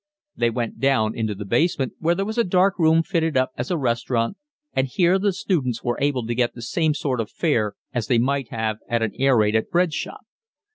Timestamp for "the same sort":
6.55-7.21